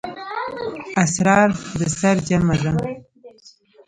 اسرار 1.03 1.49
د 1.79 1.81
سِر 1.97 2.15
جمعه 2.27 2.55
ده. 2.63 2.71